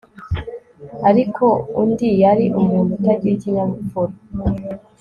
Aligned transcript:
Ariko 1.09 1.45
undi 1.81 2.09
yari 2.23 2.45
umuntu 2.59 2.91
utagira 2.97 3.33
ikinyabupfura 3.37 4.13